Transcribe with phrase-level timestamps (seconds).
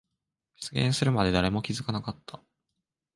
[0.55, 2.41] 出現するまで誰も気づかなかった。